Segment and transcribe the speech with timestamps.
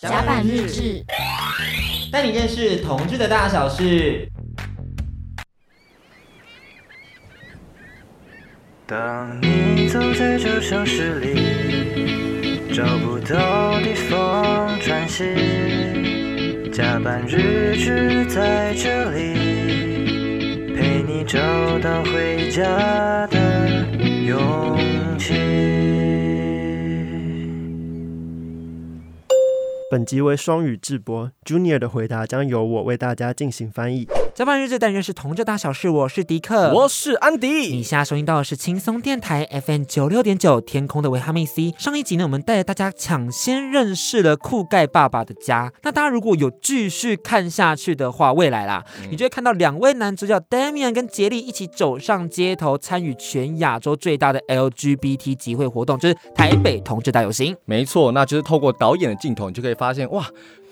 [0.00, 1.04] 甲板日志，
[2.12, 4.30] 带你认识同志的大小事。
[8.86, 15.24] 当你走在这城市里，找不到地方喘息，
[16.72, 21.40] 甲板日志在这里，陪你找
[21.80, 23.84] 到回家的
[24.24, 24.78] 勇
[29.90, 34.06] 本集为双语制播，Junior 的回答将由我为大家进行翻译。
[34.38, 37.48] 甲板日志单元是同志大小事，我是迪克，我是安迪。
[37.74, 41.74] 你现在收听到的是轻松电台 FM 九六点九，天空的维哈命 C。
[41.76, 45.72] 上一集呢，我们带着大家抢先认识了酷盖爸爸的家。
[45.82, 57.56] 那大家如果有继续看下去的话，未来啦，嗯、你就会看到两位男主角 Damian 跟杰利一起走上街头，参与全亚洲最大的 LGBT 集会活动，就是台北同志大游行。
[57.64, 59.74] 没错，那就是透过导演的镜头，你就可以。
[59.74, 60.24] 发现哇，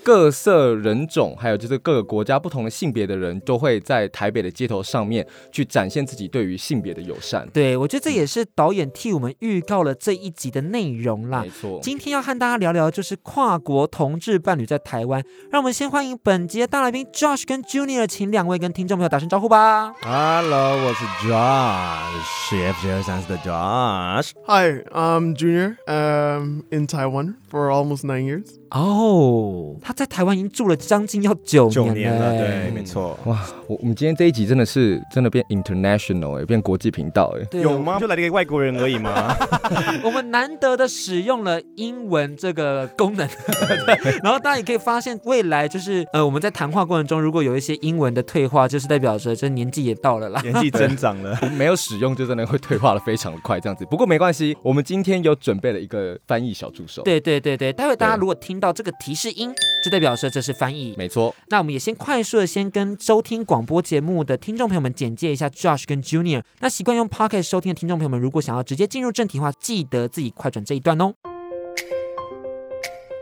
[0.06, 7.44] 各色人种，还有就是各个国家不同的性别的人，都会在台北的街头上面去展现自己对于性别的友善。
[7.52, 11.42] 对，我觉得这也是导演替我们预告了这一集的内容啦。
[11.42, 15.20] 没错，今天要和大家聊聊就是跨国同志伴侣在台湾。
[15.50, 19.92] 让我们先欢迎本集的大来宾 Josh 跟 Junior，请两位跟听众朋友打声招呼吧。
[20.02, 24.30] Hello，我是 Josh，CF 923的 Josh。
[24.46, 28.44] Hi，I'm Junior，嗯、um,，in Taiwan for almost nine years。
[28.70, 33.18] 哦，他在台湾已经住了将近要九九年了，年了对，没错。
[33.24, 37.98] 哇，我我们今天这一集真的是真的变 international 哎，变国际频道哎，有吗？
[37.98, 39.34] 就来了一个外国人而已吗？
[40.04, 43.26] 我们难得的使用了英文这个功能，
[44.22, 53.86] 然后大家也可以发现，未来就是呃，我们在谈话过程中，如果有一些英文的退化，就是代表着这年纪也到了啦，年纪增长了， 没有使用就真的会退化的非常的快，这样子。
[53.86, 57.00] 不过没关系，我们今天有准备了一个翻译小助手。
[57.02, 58.66] 对对对对，待会大家如果听到。
[58.66, 59.54] 到这个提示音，
[59.86, 61.32] 就代表说这是翻译，没错。
[61.46, 66.42] 那我们也先快速的先跟收听广播节目的听众朋友们简介一下 Josh 跟 Junior。
[66.58, 71.14] 那习惯用 Pocket 收听的听众朋友们，如果想要直接进入正题的话，记得自己快转这一段哦。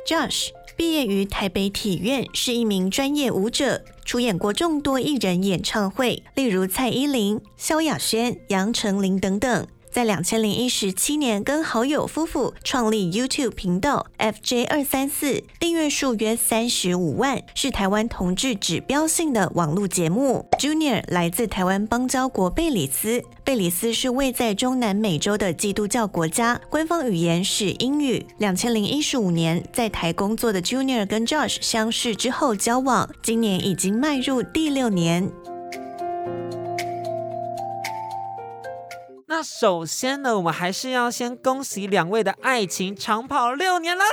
[0.09, 9.67] Josh 毕业于台北体院，是一名专业舞者，出演过众多艺人演唱会，例如蔡依林、萧亚轩、杨丞琳等等。
[9.95, 20.49] 在两千零一十七年，跟好友夫妇创立 YouTube 频道 FJ 二三四，订阅数约三十五万，是台湾同志指标性的网络节目。
[20.59, 28.27] Junior 来自台湾邦交国贝里斯，贝里斯是位在中南美洲的基督教国家，官方语言是英语。
[28.39, 35.31] 两千零一十五年在台工作的 Junior 跟 Josh 相识之后交往，今年已经迈入第六年。
[39.37, 44.05] 那首先呢，我们还是要先恭喜两位的爱情长跑六年了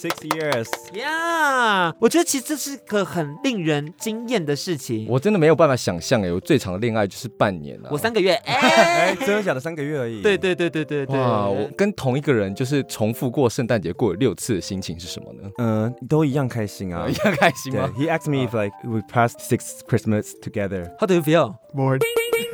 [0.00, 1.94] ，Six years，yeah！
[2.00, 5.06] 我觉得其实这是个很令人惊艳的事情。
[5.10, 9.60] 我真的没有办法想象哎，我最长的恋爱就是半年了，我三个月， 哎，哎，真的假的？
[9.60, 10.22] 三个月而已。
[10.22, 11.18] 对对对对对对。
[11.18, 15.50] 哇，我跟同一个人就是重复过圣诞节过了六次的心情是什么呢？
[15.58, 20.94] 嗯，都一样开心啊， 一样开心吗？He asked me if like we passed six Christmas together.
[20.98, 21.56] How do you feel?
[21.74, 22.00] Bored.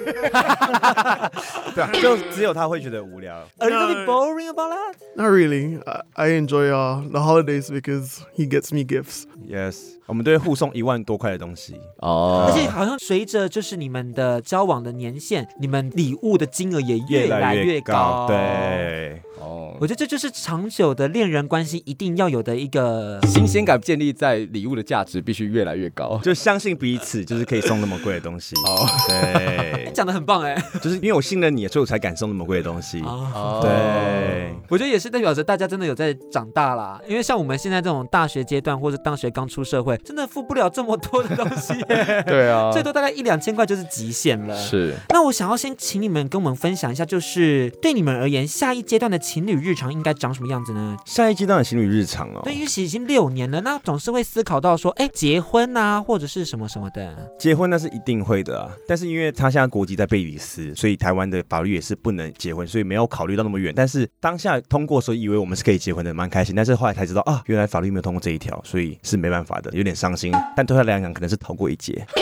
[1.74, 3.36] 对啊，就只有他会觉得无聊。
[3.58, 4.94] Are you really boring about that?
[5.16, 5.80] Not really.
[6.14, 9.24] I enjoy uh, the holidays because he gets me gifts.
[9.46, 9.96] Yes.
[10.06, 18.26] 我们都会互送一万多块的东西哦，而且好像随着就是你们的交往的年限，你们礼物的金额也越来越高。
[18.26, 28.54] 对，哦，我觉得这就是长久的恋人关系一定要有的一个新鲜感，建立在礼物的价值必须越来越高，就相信彼此，就是可以送那么贵的东西。
[28.66, 33.00] 哦，对， 讲的很棒哎，就是因为我信任你，所以我才敢送那么贵的东西。
[33.00, 39.96] 哦，对，我觉得也是代表着大家真的有在长大啦，因为像我们现在这种大学阶段或者大学刚出社会。
[40.04, 41.72] 真的付不了这么多的东西，
[42.26, 44.56] 对啊，最多大概一两千块就是极限了。
[44.56, 50.96] 是，那我想要先请你们跟我们分享一下，就是对你们而言，下一阶段的情侣日常应该长什么样子呢？
[51.04, 57.30] 下一阶段的情侣日常哦，对，因为其实已经六年了，那总是会思考到说，哎，结婚啊，或者是什么什么的。
[57.38, 63.72] 结婚那是一定会的啊，但是因为他现在国籍在贝里斯，所以台湾的法律也是不能结婚，所以没有考虑到那么远。
[63.76, 66.54] 但是当下通过的时候，以为我们是可以结婚的，蛮开心。
[66.56, 69.90] 但是后来才知道啊，原来法律没有通过这一条，所以是没办法的，有点。
[70.00, 72.06] 伤心，但对他来讲可能是逃过一劫，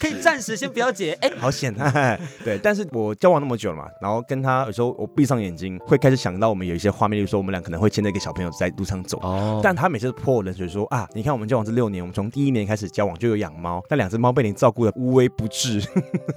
[0.00, 1.12] 可以暂时先不要结。
[1.20, 2.18] 哎，好险啊！
[2.42, 9.18] 对，但是我交往那么久了嘛，然后跟他有时候我我闭上眼睛会开始想到我们有一些画面，就是说我们俩可能会牵着一个小朋友在路上走。
[9.22, 15.78] 哦，但他每次泼我冷水说啊，你看我们交往这六年，我们从第一年开始交往就有养猫，那两只猫被你照顾的无微不至，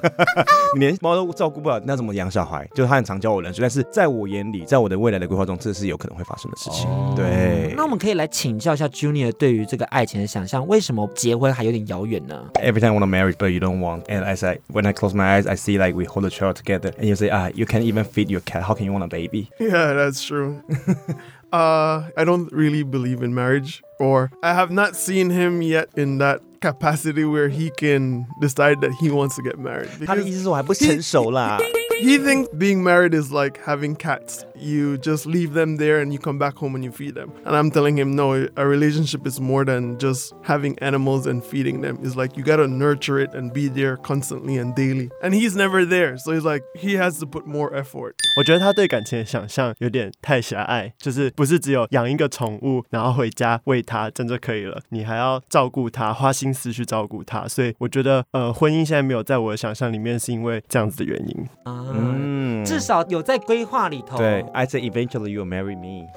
[0.75, 2.67] 你连猫都照顾不了，那怎么养小孩？
[2.75, 6.87] 就是他很常教我冷水，但是在我眼里，在我的未来的规划中，这是有可能会发生的事情。
[6.89, 14.85] 哦、对，那我们可以来请教一下 Junior 对于这个爱情的想象，为什么结婚还有点遥远呢？Every time I want to marry, but you don't want, and I say when
[14.85, 17.29] I close my eyes, I see like we hold the child together, and you say
[17.29, 19.50] ah, you can't even feed your cat, how can you want a baby?
[19.58, 20.62] Yeah, that's true.
[21.52, 26.18] uh, I don't really believe in marriage, or I have not seen him yet in
[26.18, 29.90] that capacity where he can decide that he wants to get married.
[30.06, 31.58] 他的意思是我还不成熟啦。
[32.00, 34.44] He thinks being married is like having cats.
[34.56, 37.30] You just leave them there and you come back home and you feed them.
[37.44, 41.80] And I'm telling him, no, a relationship is more than just having animals and feeding
[41.80, 41.98] them.
[42.02, 45.10] It's like you gotta nurture it and be there constantly and daily.
[45.22, 46.16] And he's never there.
[46.18, 48.14] So he's like, he has to put more effort.
[48.36, 54.80] 我觉得他对感情的想象有点太狭隘，就是不是只有养一个宠物，然后回家喂它，这样就可以了。
[54.88, 57.46] 你还要照顾它，花心思去照顾它。
[57.46, 61.46] 所以我觉得，呃，婚姻现在没有在我的想象里面，是因为这样子的原因。
[61.64, 64.17] 啊， 嗯，至少有在规划里头。
[64.17, 66.07] 对，I say eventually you'll marry me。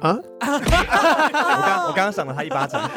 [0.00, 0.16] 啊？
[0.40, 2.88] 我刚我刚刚赏了他一巴掌。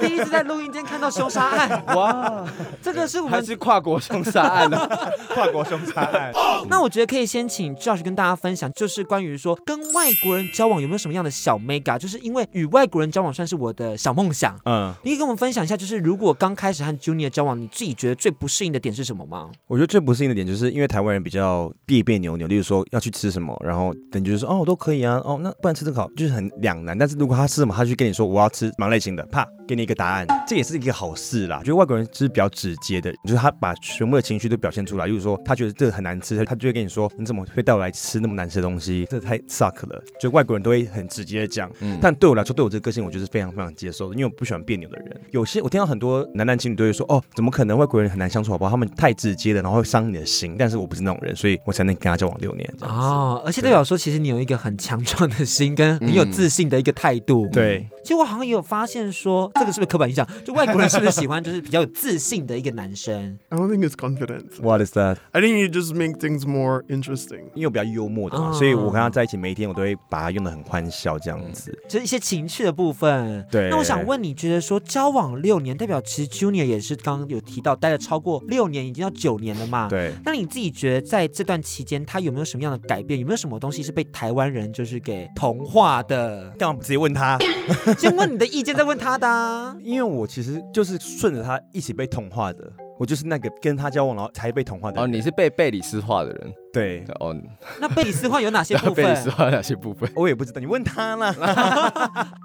[0.00, 2.44] 第一次在录音间看到凶杀案，哇，
[2.82, 5.10] 这个是我们还是跨国凶杀案呢、啊？
[5.34, 6.32] 跨国凶杀案。
[6.68, 14.58] 那我觉得可以先请 Josh 跟大家分享，就是关于说跟外国人交往有没有什么样的小 mega，就是因为与外国人交往算是我的小梦想。
[14.64, 19.50] 嗯，你可以跟我们分享一下，就是如果刚开始和 Junior 交往，你自己觉得最不适应的点是什么吗？
[19.66, 26.96] 我觉得最不适应的点就是因为台湾人比较别别扭扭，例如说要去吃什么，然后等就是说哦都可以啊，哦那不然吃这个好，就是很两难。
[26.96, 31.58] 但是如果他吃什么，他就跟你说我要吃什么类型的，啪，给你一个答案，这也是一个好事啦。
[31.60, 35.06] 觉得外国人就是比较直接的，就是他把全部的情绪都表现出来。
[35.06, 39.06] 就是说他觉得这个很难吃，他就会跟你说你怎么会带我来吃那么难吃的东西？
[39.10, 40.02] 这太 suck 了。
[40.20, 41.70] 就外国人都会很直接的讲。
[41.80, 45.20] 嗯，但对我来说，对我这个个性，我就是非常非常接受的，因为我不喜欢别扭的人。
[45.30, 48.70] 有些我听到很多男男情侣都会说，哦，怎么可能外国人很难相处好不好？
[48.70, 50.56] 他们太直接了，然后会伤你的心。
[50.58, 52.74] 但是我不是那种人，所以我才能跟他交往六年。
[52.80, 57.48] 哦，而且代表说，其实你有一个很强壮的心，跟很有自信的一个态度。
[57.52, 57.88] 对。
[58.02, 60.26] 其实我好像也有发现说，这个是不是刻板印象？
[60.44, 64.60] 就外国人是不是喜欢就是比较有自信的一个男生？I don't think it's confidence.
[64.60, 65.16] What is that?
[65.32, 67.46] I think you just make things more interesting.
[67.54, 73.44] 因为我比较幽默的嘛，所以我跟他在一起，每一天我都会把他用的很欢笑这样子，就是一些情趣的部分。
[73.50, 73.68] 对。
[73.70, 79.88] 那我想问你，觉得说交往六年，代表其实 Junior 也是刚刚有提到待了超过六年，已经要九年了嘛？
[79.88, 80.12] 对。
[80.24, 83.18] 那你自己觉得在这段期间，他有没有什么样的改变？
[83.18, 86.50] 有没有什么东西是被台湾人就是给同化的？
[86.58, 87.38] 干嘛不直接问他？
[87.98, 88.74] 先问你的意见。
[88.74, 95.00] 再问他的、啊，因为我其实就是顺着他一起被同化的，我就是那个跟他交往然后才被同化的。
[95.00, 97.36] 哦，你是被贝里斯化的人，对，哦，
[97.80, 99.04] 那贝里斯化有哪些部分？
[99.04, 100.10] 贝里斯化哪些部分？
[100.16, 101.34] 我也不知道，你问他啦。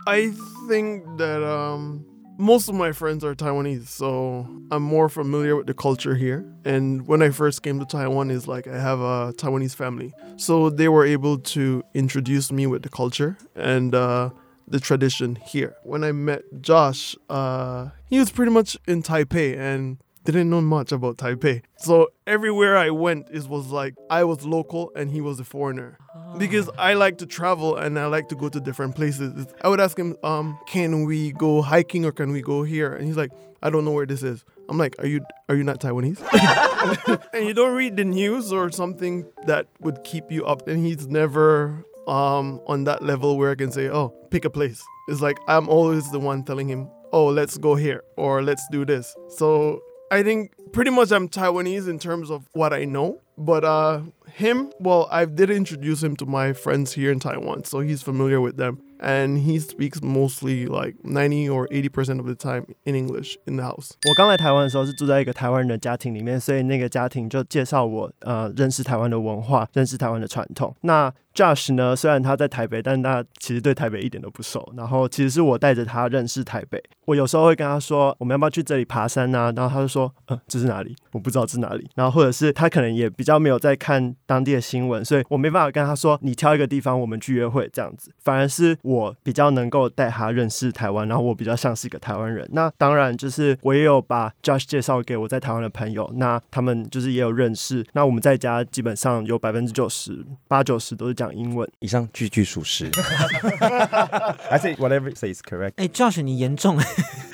[0.06, 0.22] I
[0.70, 2.00] think that um
[2.42, 6.44] most of my friends are Taiwanese, so I'm more familiar with the culture here.
[6.66, 10.70] And when I first came to Taiwan, is like I have a Taiwanese family, so
[10.70, 13.96] they were able to introduce me with the culture and.
[13.96, 14.30] uh
[14.68, 15.76] the tradition here.
[15.84, 20.92] When I met Josh, uh, he was pretty much in Taipei and didn't know much
[20.92, 21.64] about Taipei.
[21.78, 25.98] So everywhere I went, it was like I was local and he was a foreigner.
[26.38, 29.48] Because I like to travel and I like to go to different places.
[29.62, 32.94] I would ask him, um, can we go hiking or can we go here?
[32.94, 33.32] And he's like,
[33.64, 34.44] I don't know where this is.
[34.70, 36.20] I'm like, are you are you not Taiwanese?
[37.34, 40.68] and you don't read the news or something that would keep you up.
[40.68, 44.84] And he's never um, on that level where I can say, oh, pick a place.
[45.08, 48.86] It's like I'm always the one telling him, oh, let's go here or let's do
[48.86, 49.16] this.
[49.30, 53.22] So I think pretty much I'm Taiwanese in terms of what I know.
[53.39, 54.01] But uh,
[54.33, 58.41] him, well, I did introduce him to my friends here in Taiwan, so he's familiar
[58.41, 58.79] with them.
[58.99, 63.63] And he speaks mostly like 90 or 80% of the time in English in the
[63.63, 63.91] house.
[64.09, 70.75] 我刚来台湾的时候是住在一个台湾人的家庭里面，所以那个家庭就介绍我呃认识台湾的文化，认识台湾的传统。
[70.81, 74.73] 那 Josh 呢，虽然他在台北，但他其实对台北一点都不熟。
[74.75, 76.83] 然后其实是我带着他认识台北。
[77.05, 79.53] 我有时候会跟他说，我们要不要去这里爬山啊？
[79.55, 80.97] 然后他就说，嗯，这是哪里？
[81.13, 81.87] 我不知道这是哪里。
[81.95, 88.12] 然后或者是他可能也 比较没有在看当地的新闻，所以我没办法跟他说，你挑一个地方我们去约会这样子。
[88.24, 92.50] 反而是我比较能够带他认识台湾，然后我比较像是一个台湾人。
[92.52, 97.86] 那当然就是我也有把 Josh 介绍给我在台湾的朋友，那他们就是也有认识。
[97.94, 101.70] 那我们在家基本上有百分之九十八九十都是讲英文。
[101.78, 102.90] 以上句句属实。
[104.50, 105.74] I say whatever say is correct。
[105.76, 106.86] 哎，Josh，你严重哎。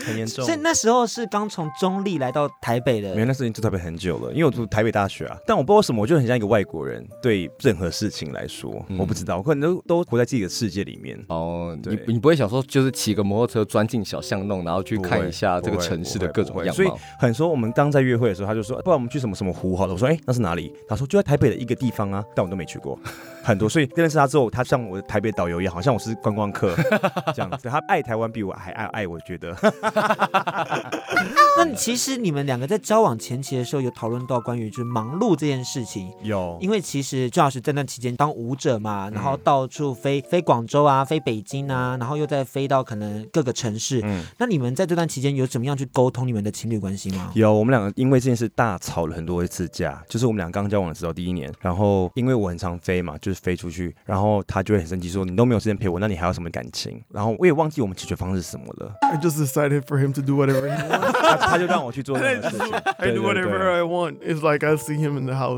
[0.05, 0.45] 很严重。
[0.45, 11.17] 所以那时候是刚从中立来到台北的没，那事情住台北很久了，因为我住台北大学啊，但我不为什么，我就很像一个外国人，对任何事情来说，嗯我不知道，我可能都都活在自己的世界里面。
[11.29, 16.89] 哦，对你你不会想说，就是骑个摩托车钻进小巷弄，然后去看一下这个城市的各种样所以。
[17.19, 19.93] 很说我们刚在约会的时候，他就说，不然我们去什么什么湖好了。
[19.93, 20.73] 我说，哎、那是哪里？
[20.87, 22.97] 他说就在台北的一个地方啊，但我都没去过。
[23.43, 26.75] 很多，所以认识他之后，他像我的台北导游 一样，好像我是观光客
[27.33, 27.69] 这样子。
[27.69, 29.55] 他爱台湾比我还爱爱，我觉得。
[31.57, 36.11] 那你其实你们两个在交往前期的时候，有讨论到关于就是忙碌这件事情。
[36.21, 44.01] 有，因为其实朱老师在那期间当舞者嘛，然后嗯到处飞，飞广州啊，飞北京啊，然后又再飞到可能各个城市。
[44.03, 47.31] 嗯，那你们在这段期间有怎么样去沟通你们的情侣关系吗？
[47.35, 57.01] 有，我们两个因为这件事大吵了很多次架，就是我们俩刚交往的时候第一年，然后因为我很常飞嘛，就是飞出去，然后他就会很生气说你都没有时间陪我，那你还有什么感情？
[57.09, 61.11] 然后我也忘记我们解决方式是什么了，I just decided for him to do whatever he wants.
[61.11, 62.67] 他 他就让我去做 I 何事情
[62.99, 64.17] 对 do whatever I want.
[64.19, 65.56] It's like I see him in the house.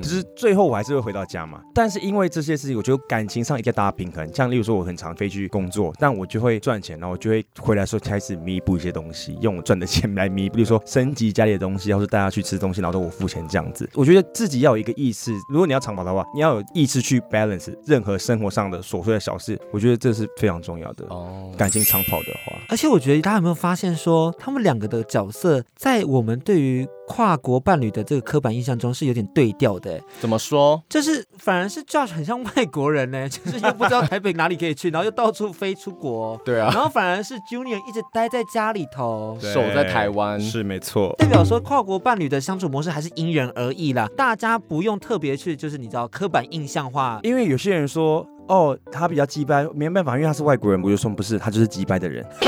[0.00, 1.60] 就是最后我还是会回到家嘛。
[1.74, 4.32] 但是因为这些事情，我觉得感情上一定要大家平衡。
[4.34, 13.88] 像例如说，我很常飞去工作，但我就会赚钱，然后我就会回来的时候开始弥补一些东西，用我赚的钱来弥补，比如说升级家里的东西，或是带他去吃东西，然后都我付钱这样子。
[13.94, 21.04] 我觉得自己要有一个意识，如果你要长跑的话，你要有意识去 balance 任何生活上的琐碎的小事，我觉得这是非常重要的。
[21.08, 30.82] 哦，感情长跑的话，而且我觉得大家有没有发现说，他们两个的角色在我们对于跨国伴侣的这个刻板印象中是有点对调的，怎么说？
[30.88, 39.36] 就是反而是 Josh 很像外国人呢， 就是又不知道台北哪里可以去，然后又到处飞出国，对啊，然后反而是 Junior 一直待在家里头。
[39.42, 41.14] 守在台湾是没错。
[41.18, 47.20] 代表说，跨国伴侣的相处模式还是因人而异啦，大家不用特别去，就是你知道刻板印象化。
[47.22, 52.24] 因为有些人说，哦，他比较鸡掰，没办法，因为他是外国人，我就说不是，他就是鸡掰的人。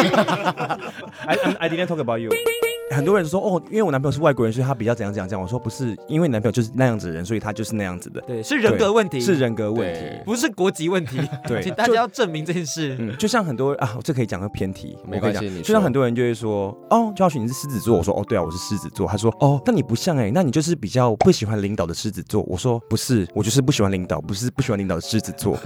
[1.26, 2.30] I I didn't talk about you。
[2.90, 5.42] 很多人说，哦，因为我男朋友是外国人，所以他比较怎样怎样这样。
[5.42, 10.00] 我说不是，因为你男朋友就是那样子的人，所以他就是那样子的，对，是人格问题，是人格问题。
[10.24, 11.20] 不是国籍问题。
[11.46, 12.96] 对 请大家要证明这件事。
[12.98, 19.06] 嗯，就像很多啊，这可以讲个偏题，没关系你说我可以讲就像很多人就会说，哦，Josh 你是狮子座，我说哦，对啊，我是狮子座。
[19.06, 22.42] 他说，哦，那你不像哎、那你就是比较不喜欢领导的狮子座。
[22.42, 25.58] 我说不是，我就是不喜欢领导，不是不喜欢领导的狮子座。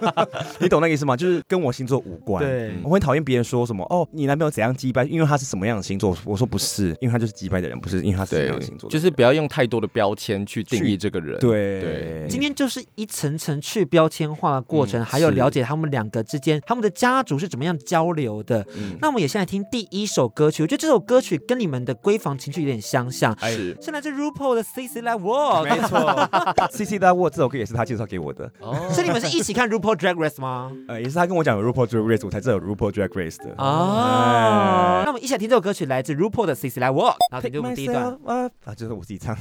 [0.60, 1.16] 你懂那个意思吗？
[1.16, 2.44] 就是跟我星座无关。
[2.44, 6.16] 对我会讨厌别人说什么，哦，你男朋友怎样击败，因为他是什么样的星座。
[6.24, 8.92] 我说不是，因为他就是击败的人，不是因为他是什么对样的星座的。
[8.92, 11.38] 就是不要用太多的标签去定义这个人。
[11.38, 18.66] 对对今天就是一层层去标签化的过程，嗯还有了解他们两个之间，他们的家族是怎么样交流的。
[18.76, 25.64] 嗯那我们也先来听第一首歌曲，我觉得这首歌曲跟你们的闺房情趣有点相像，是是来自 RuPaul 的 CC Like Walk。
[25.64, 26.28] 没错
[26.70, 30.72] ，C C 大沃这首歌也是他介绍给我的，哦所以你们是一起看 RuPaul Drag Race 吗？
[30.88, 33.54] 呃，也是他跟我讲有 RuPaul Drag Race，我才知道有 RuPaul Drag Race 的。
[33.58, 37.15] 哦，哎那我们一起来听这首歌曲，来自 RuPaul 的 CC Like Walk。
[37.31, 39.35] 然后听就我们第一段， Myself up 啊，就是我自己唱。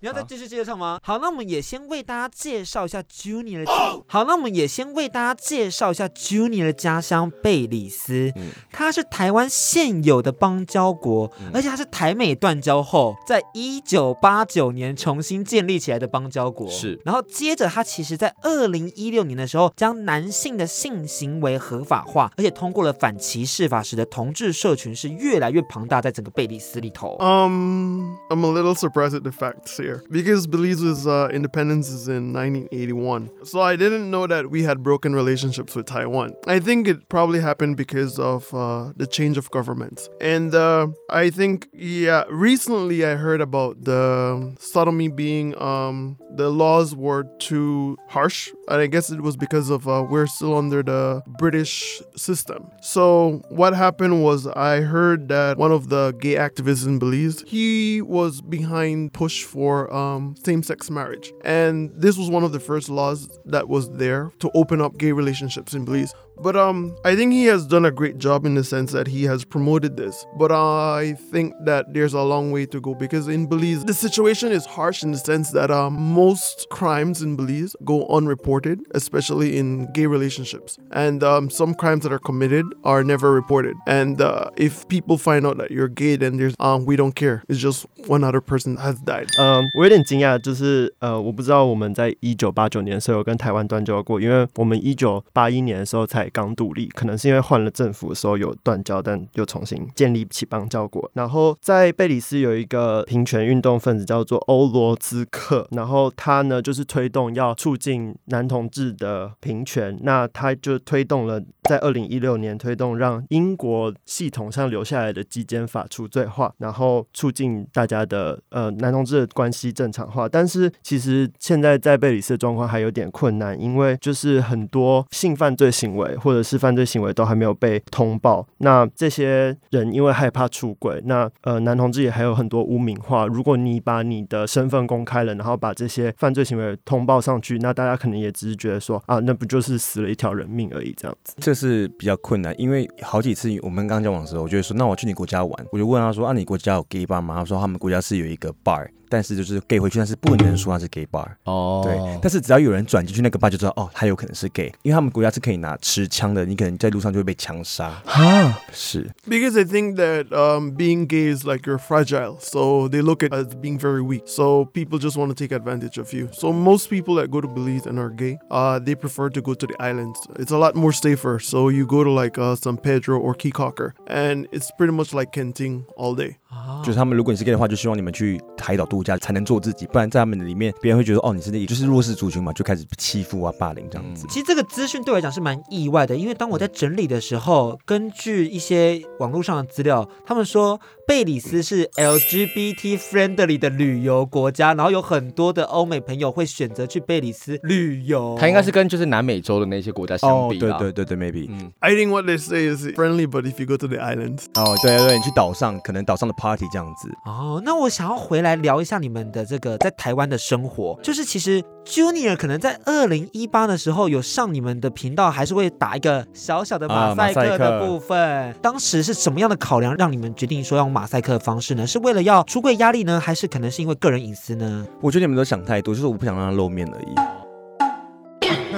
[0.00, 0.98] 你要再继续接着唱吗？
[1.02, 3.72] 好，那我们也先为大家介绍一下 Junior 的。
[4.06, 8.32] 好，那我们也先为大家介绍一下 Junior 的家乡贝里斯。
[8.36, 16.68] 嗯它是台湾现有的邦交国，嗯而且它是台美断交后，在一九八九年重新建立起来的邦交国。
[16.68, 27.16] 是然后接着它其实在二零一六年的时候，将男性的性行为合法化，而且通过了反歧视法，使得同志社群是越来越庞大，在整个贝里斯里头。
[27.20, 33.30] Um, I'm a little surprised at the facts here because Belize's uh, independence is in 1981.
[33.44, 36.34] So I didn't know that we had broken relationships with Taiwan.
[36.46, 40.08] I think it probably happened because of uh, the change of government.
[40.20, 46.94] And uh, I think, yeah, recently I heard about the sodomy being, um, the laws
[46.94, 48.50] were too harsh.
[48.68, 52.70] And I guess it was because of uh, we're still under the British system.
[52.80, 58.02] So what happened was I heard that one of the gay activists in Belize, he
[58.02, 61.32] was behind push for um, same-sex marriage.
[61.44, 65.12] And this was one of the first laws that was there to open up gay
[65.12, 66.14] relationships in Belize.
[66.41, 69.23] But um, I think he has done a great job in the sense that he
[69.25, 70.25] has promoted this.
[70.37, 74.53] But I think that there's a long way to go because in Belize, the situation
[74.53, 79.91] is harsh in the sense that um, most crimes in Belize go unreported, especially in
[79.91, 80.77] gay relationships.
[80.93, 83.75] And um, some crimes that are committed are never reported.
[83.85, 87.43] And uh, if people find out that you're gay, then there's um, we don't care.
[87.49, 89.27] It's just one other person has died.
[89.37, 101.10] 嗯，我有点惊讶，就是呃，我不知道我们在一九八九年的时候有跟台湾断交过，因为我们一九八一年的时候才 才刚独立，可能是因为换了政府的时候有断交，但又重新建立起邦交国。
[101.14, 120.28] 然后在贝里斯有一个平权运动分子叫做欧罗兹克，然后他呢就是推动要促进男同志的平权，那他就推动了在二零一六年推动让英国系统上留下来的基奸法除罪化，然后促进大家的呃男同志的关系正常化。
[120.28, 128.46] 但是其实现在在贝里斯的状况还有点困难，因为就是很多性犯罪行为或者是犯罪行为都还没有被通报。
[128.58, 133.26] 那这些人因为害怕出轨，那呃男同志也还有很多污名化。
[133.26, 141.34] 如果你把你的身份公开了，然后把这些犯罪行为通报上去，那大家可能也只是觉得说啊，那不就是死了一条人命而已这样子。
[141.38, 147.36] 这是比较困难，因为好几次我们刚交往的时候，我就会说，那我去你国家玩，我就问他说啊，你国家有 gay bar 吗？
[147.36, 148.88] 他说他们国家是有一个 bar。
[149.09, 151.81] 但是就是 gay 回去，但是不能说他是 gay bar 哦。
[151.83, 158.01] 对，但是只要有人转进去那个 bar，就知道哦，他有可能是 gay，因为他们国家是可以拿持枪的，你可能在路上就会被枪杀。
[158.05, 159.09] 啊，是。
[159.27, 163.47] Because I think that um, being gay is like you're fragile, so they look at as
[163.55, 164.23] being very weak.
[164.27, 166.29] So people just want to take advantage of you.
[166.31, 169.55] So most people that go to Belize and are gay, uh, they prefer to go
[169.55, 170.19] to the islands.
[170.37, 171.39] It's a lot more safer.
[171.39, 175.31] So you go to like uh, San Pedro or Kikocker, and it's pretty much like
[175.31, 176.35] Kenting all day.
[176.83, 184.24] 就是他们，如果你是 gay 的话，就希望你们去海岛 度假才能做自己，不然在他们里面，别人会觉得哦，你是那，也就是弱势族群嘛，就开始欺负啊、霸凌这样子。
[184.28, 198.36] 其实这个资讯对我来讲是蛮意外的，因为当我在整理的时候，根据一些网络上的资料，他们说贝里斯是 LGBT friendly 的旅游国家，然后有很多的欧美朋友会选择去贝里斯旅游。
[198.38, 201.48] 它应该是跟就是南美洲的那些国家相比哦，对对对对，maybe。
[201.48, 206.34] 嗯，I think what they say is friendly，but if you go to the islands，哦，对对对，你去岛上，可能岛上的。
[206.36, 218.18] Party 这样子哦，那我想要回来聊一下你们的这个在台湾的生活，就是其实 Junior 可能在二零一八的时候有上你们的频道，还是会打一个小小的马赛克的部分。
[218.18, 221.84] 啊、当时是什么样的考量让你们决定说要用马赛克的方式呢？
[221.84, 224.86] 是为了要出柜压力呢，还是可能是因为个人隐私呢？
[225.00, 227.43] 我觉得你们都想太多，就是我不想让他露面而已。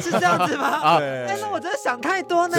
[0.01, 0.67] 是这样子吗？
[0.83, 2.57] 啊， 但是我真的想太多呢。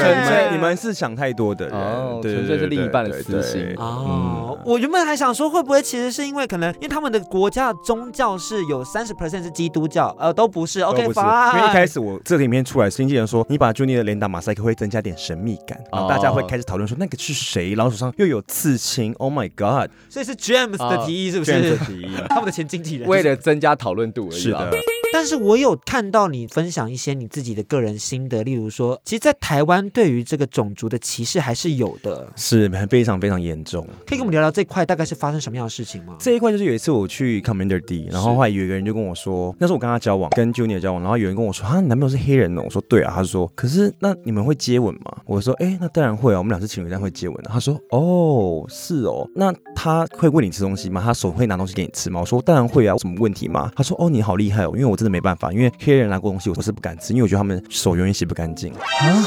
[0.51, 3.73] 你们是想太多的人，对，纯粹是另一半的私心。
[3.77, 10.81] 哦，我原本还想说，会不会其实是因为可能，因为他们的国家的宗教是有三十 percent 是基督教，呃，都不是。
[10.81, 11.07] OK。
[11.07, 19.13] 因为一开始我这里面出来，经纪人说，你把 Junior 的脸打马赛克会增加点神秘感，然后大家会开始讨论说那个是谁，然后手上又有刺青。
[19.19, 19.89] Oh my god！
[20.09, 24.39] 所以是 James 的提议是不是？James 的提议， 他们的前经纪人为了增加讨论度而已。
[24.39, 24.71] 是的。
[25.17, 33.83] 但是我有看到你分享一些你自己的个人心得，例如说，其实，在台湾对于这个种族的歧视还是有的，是非常非常严重。
[34.05, 36.15] 可以跟我们聊聊这一块大概是发生什么样的事情吗？
[36.19, 42.61] 这一块就是有一次我去 Commander D，然后后来有一个人就跟我说，那时候我跟他交往，跟 Junior 交往，然后有人跟我说，啊，男朋友是黑人哦？
[42.65, 45.17] 我说对啊，他说，可是那你们会接吻吗？
[45.25, 47.49] 我说，哎，那当然会啊，我们俩是情侣，但会接吻的。
[47.51, 51.01] 他说，哦，是哦，那他会喂你吃东西吗？
[51.03, 52.19] 他手会拿东西给你吃吗？
[52.19, 53.71] 我说当然会啊，有什么问题吗？
[53.75, 58.73] 他说，哦，你好厉害哦，因为我真的没办法，因为黑人拿过东西，我是不敢吃，因为我觉得他们手永远洗不干净。
[58.73, 59.25] 啊，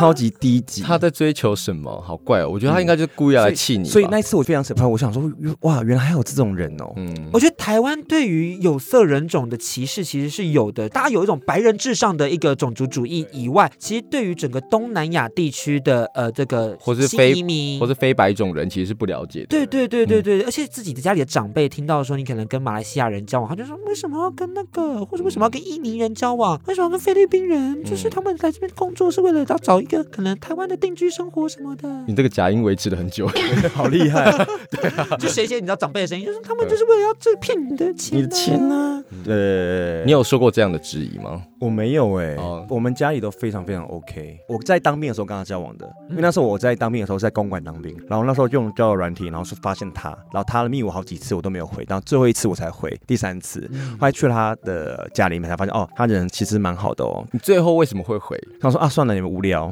[0.00, 0.82] 超级低级。
[0.82, 2.00] 他在追求什么？
[2.00, 2.48] 好怪哦！
[2.48, 3.92] 我觉得他应该就是故意要来气你，嗯所。
[3.92, 6.92] 所以那一次我非常 surprise，我想说，哇，原来还有这种人哦。
[6.96, 10.88] 嗯，我觉得台湾对于有色人种的歧视其实是有的。
[10.88, 19.46] 大家有一种白人至上的一个种族主义以外，其实对于整个东南亚地区的呃这个或是非移民或是非白种人，其实是不了解的。
[19.48, 26.60] 对对对对对，嗯、而且自己的家里的长辈听到说你可能跟马来西亚人交往，他就说为什么要跟那个，或者为什么要跟印尼人交往？
[26.66, 27.82] 为什么要跟菲律宾人？
[27.84, 29.70] 就是他们来这边工作是为了要找。
[29.70, 33.28] 找一个可能台湾的定居生活什么的，你这个假音维持了很久，
[33.74, 34.30] 好厉害。
[34.70, 39.02] 对啊，就学一些你知道长辈的声音，就是他们就是为了要这骗你的钱，你的钱呢？
[39.24, 41.42] 对，你有受过这样的质疑吗？
[41.60, 42.34] 我没有哎，
[42.70, 44.40] 我们家里都非常非常 OK。
[44.48, 53.70] 我在当兵的时候跟他交往的，因为那时候我在当兵的时候在公馆当兵，然后那时候用交友软体，然后是发现他，然后他密我好几次我都没有回，然后最后一次我才回，第三次
[54.00, 57.22] 后来去了他的家里面才发现哦，他人其实蛮好的哦。
[57.30, 58.38] 你最后为什么会回？
[58.58, 59.70] 他说啊，算了，你们无聊。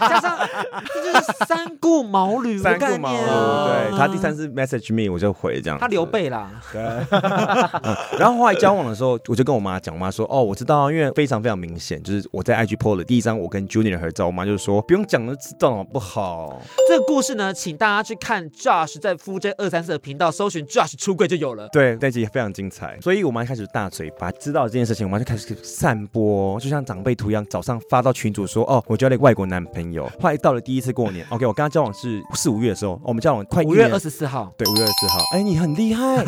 [0.00, 0.38] 加上
[0.94, 3.66] 这就是三顾茅庐的 概念啊！
[3.66, 5.76] 对，他第三次 message me 我就回这样。
[5.78, 6.50] 他刘备啦。
[6.72, 6.80] 对。
[8.16, 21.68] 然后后来交往的时候，我就跟我妈讲，我妈说：“哦，我知道，因为非常非常明显，就是我在 IG po 的第一张我跟 Junior 的合照，我妈就说不用讲了，知道好不好？”这个故事呢，请大家去看 Josh 在夫 J 二三四的频道搜寻 Josh 出柜就有了。
[21.72, 22.98] 对，那集也非常精彩。
[23.00, 35.18] 所以我妈开始大嘴巴，知道这件事情，我妈就开始散播，就像长辈图一样，早上发到群组说：“哦，我交了一个外国男朋友。”后来到了第一次过年，OK，我跟他交往是四五月的时候，我们交往快五月二十四号， 对，五月二十四号。
[35.32, 36.24] 哎，你很厉害，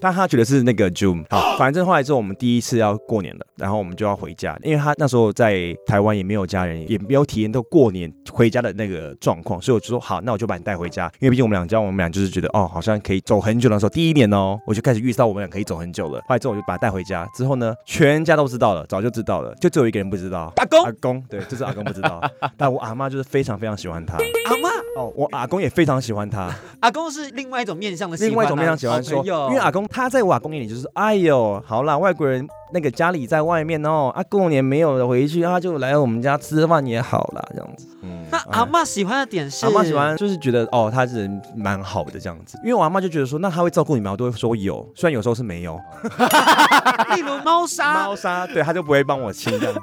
[0.00, 1.24] 但他觉得是那个 June。
[1.30, 16.20] 好，反正后来之后我们第一次要过年了，然后我们就要回家，因为他那时候在台湾也没有家人，也没有体验到过年回家的那个状况，所以我就说好，那我就把你带回家，因为毕竟我们俩家，我们俩就是觉得哦，好像可以走很久的时候，第一年哦，我就开始预示到我们俩可以走很久了。
[16.20, 22.20] 后来之后我就把他带回家，之后呢，全家都知道了，早就知道了，就只有一个人不知道，阿公阿公， 对，就是阿公不知道，
[22.56, 26.50] 但我阿妈就是非常非常喜欢他，阿妈哦，我阿公也非常喜欢他。
[26.80, 37.86] 阿公是另外一种面向的喜欢啊，另外一种面向喜欢说，因为阿公他在我阿公眼里就是，哎呦，好啦，外国人那个家里在外面哦，啊过年没有回去，他就来我们家吃饭也好啦，这样子。
[38.02, 44.10] 嗯，那阿妈喜欢的点是，阿妈喜欢就是觉得哦，他人蛮好的这样子，因为我阿妈就觉得说，那他会照顾你吗？
[44.10, 45.78] 我都会说有，虽然有时候是没有，
[47.14, 49.80] 例如猫砂，猫砂，对，他就不会帮我清这样子。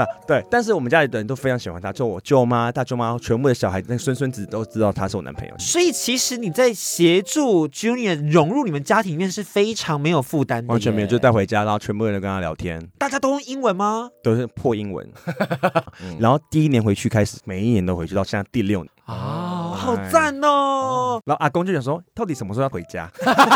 [0.00, 5.54] 那对，但是我们家里的人都非常喜欢他，就我舅妈、大舅妈，全部的小孩、那孙孙子都知道他是我男朋友。
[5.58, 12.80] 所以其实你在协助 Junior 融入你们家庭里面是非常没有负担的，完全没有，就带回家，然后全部人都跟他聊天。
[12.96, 14.08] 大家都用英文吗？
[14.22, 15.06] 都是破英文。
[16.18, 18.90] 然后第一年回去开始，每一年都回去，到现在第六年。
[19.06, 19.49] 哦，
[19.80, 21.20] 好赞哦！
[21.24, 23.10] 然后阿公就想说，到底什么时候要回家？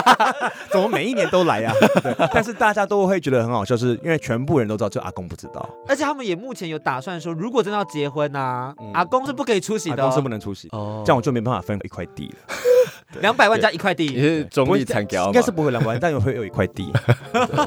[0.72, 1.72] 怎么每一年都来呀？
[2.02, 5.68] 对，但是大家都会觉得很好笑，是因为全部人都知道，就阿公不知道。
[5.86, 12.54] 而且他们也目前有打算说，如果真的要结婚啊，阿公是不可以出席的，阿公是不能出席，这样我就没办法分一块地了。
[13.20, 16.92] 两百万加一块地，也是中立参加，应该是不会两百万，但会有一块地。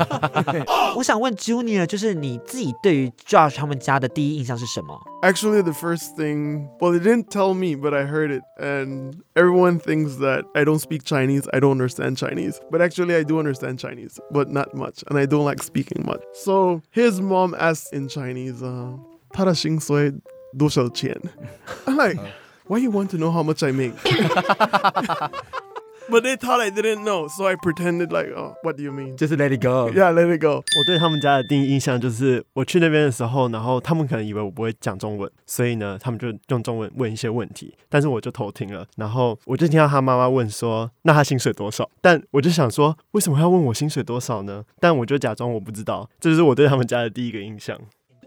[0.98, 8.38] 我想问 Junior，就是你自己对于 Josh 他们家的第一印象是什么？Actually, the first thing, well, they didn't tell me, but I heard
[8.38, 13.15] it, and everyone thinks that I don't speak Chinese, I don't understand Chinese, but actually
[13.15, 16.23] I do understand Chinese, but not much, and I don't like speaking much.
[16.33, 18.97] So his mom asked in Chinese, uh,
[19.33, 20.13] 他的薪水
[20.59, 21.19] 多少钱?
[21.87, 22.19] I'm like,
[22.67, 23.95] why you want to know how much I make?
[26.10, 29.18] But they thought I didn't know, so I pretended like, oh, what do you mean?
[29.18, 29.92] 就是 let it go.
[29.92, 30.64] Yeah, let it go.
[30.64, 41.90] 我对他们家的第一印象就是，我去那边的时候，然后他们可能以为我不会讲中文，所以呢，他们就用中文问一些问题，但是我就偷听了，然后我就听到他妈妈问说，那他薪水多少？
[42.00, 44.64] 但我就想说，为什么要问我薪水多少呢？
[44.80, 47.78] 但我就假装我不知道，这就是我对他们家的第一个印象。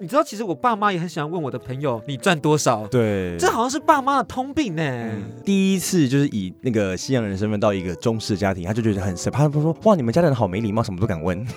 [0.02, 2.86] 你知道，其实我爸妈也很喜欢问我的朋友，你赚多少？
[2.86, 5.22] 对，这好像是爸妈的通病呢、嗯。
[5.44, 11.46] 第一次就是以那个西洋人身份到一个中式家庭，他就觉得很神，他不说哇，你们家的人好没礼貌，什么都敢问。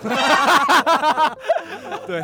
[2.06, 2.22] 对，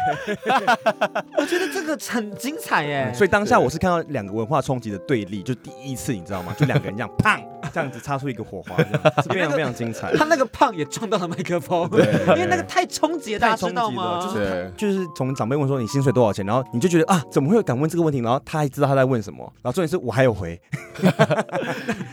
[1.38, 3.16] 我觉得这个很精彩耶、嗯。
[3.16, 6.54] 所以当下我是看到两个文化冲击的对立，就第一次你知道吗？
[6.58, 7.42] 就两个人这样 胖
[7.74, 8.76] 这样子擦出一个火花，
[9.22, 10.16] 是非常非常精彩。
[10.16, 14.20] 他那个胖也撞到了麦克风，对，因为那个太冲击了，大家知道吗？
[14.22, 18.20] 就是就是从长辈问说你薪水多少钱，然后你就觉得啊，怎么会有敢问这个问题？
[18.20, 20.60] 然后他还知道他在问什么，然后重点是我还有回，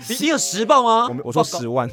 [0.09, 1.09] 你 你有实报吗？
[1.09, 1.89] 我我说十万。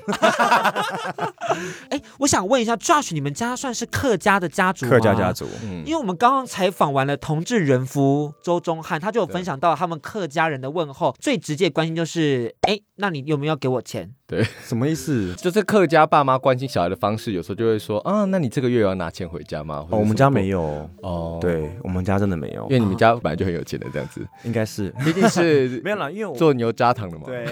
[1.89, 4.91] 哎，我想问一下，Josh，你们家算是客家的家族吗？
[4.91, 14.13] 客家家族，嗯，因为我们刚刚采访完了同志人夫周宗汉，他就有分享到他们客家人的问候，最直接关心就是，哎，那你有没有给我钱？
[14.33, 15.33] 对， 什么意思？
[15.35, 19.85] 就是客家爸妈关心小孩的方式，有时候就会说啊，那你这个月要拿钱回家吗？
[19.89, 20.89] 哦，我们家没有。
[21.01, 27.25] 哦，对我们家真的没有，因为你们家本来就很有钱的这样子，应该是，毕竟是 没有啦，因为我做牛轧糖的嘛。
[27.25, 27.45] 对，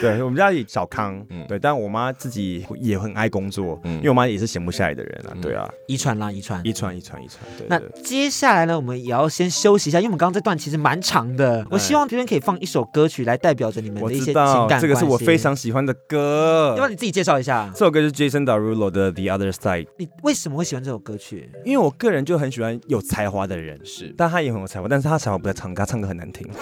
[0.00, 7.38] 对我们家里小康，嗯，对，但我妈自己也很爱工作，嗯，因为我妈也是闲不下来的人啊，对啊，遗传啦，遗传，遗传，遗传，遗传。
[7.58, 17.70] 对，那接下来呢，我们也要先休息一下，因为我们刚刚这段其实蛮长的，我希望这边可以放一首歌曲来代表着你们的一些情感，这个是我非常喜欢的歌，要不然你自己介绍一下。
[17.74, 19.84] 这首歌是 Jason Derulo 的《The Other Side》。
[19.98, 21.50] 你为什么会喜欢这首歌曲？
[21.64, 26.48] 因为我个人就很喜欢有才华的人，是， 但他也很有才华，但是他才华不在唱歌，他唱歌很难听。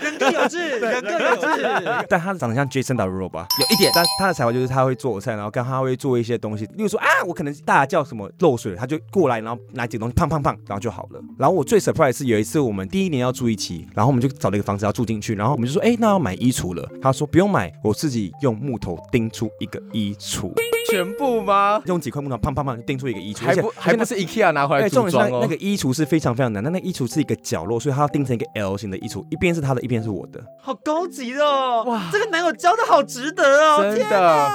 [0.00, 2.06] 人各有志，人各有志。
[2.08, 3.46] 但他长得像 Jason Derulo 吧？
[3.60, 11.20] 有一点，但他的才华就是他会做菜，然后跟他会做一些东西，例如说啊，我可能大叫什么漏水，他就过来，然后拿几个东西，胖胖胖，然后就好了。
[11.38, 16.88] 然后我最 surprise 是有一次我们第一年要住一起，然后我们就找了一个房子要住进去，然后我们就说，哎，那买衣橱了。
[17.00, 20.52] 他说不用买，我自己用木头钉出一个衣橱。
[20.90, 21.80] 全部吗？
[21.86, 25.40] 用几块木头，砰砰砰，钉出一个衣橱，还不还不是 IKEA 拿回来组装哦。
[25.42, 30.42] 那个衣橱是非常非常难，但那个衣橱是一个角落，所以它要钉成一个 L 型的衣橱，一边是他的，一边是我的。
[30.60, 31.84] 好高级哦！
[31.86, 34.48] 哇，这个男友教的好值得哦，真的，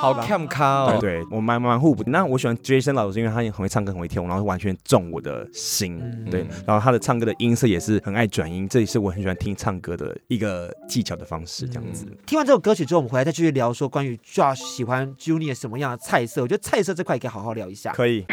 [0.00, 0.98] 好看咖哦。
[1.00, 2.02] 对，我蛮蛮互补。
[2.06, 6.00] 那我喜欢 Jason 老师，因为他也很会唱歌，很会跳舞，然后完全中我的心。
[6.30, 11.66] 对，然后他的唱歌的音色也是很爱转音，这也是我很喜欢听唱歌的一个技巧的方式。
[11.68, 12.06] 这样子。
[12.26, 16.42] 听完这首歌曲之后，我们回来再继续聊说关于 Josh 喜欢 Junior 什么样的菜色。
[16.42, 17.92] 我觉得菜色这块可以好好聊一下。
[17.92, 18.24] 可以。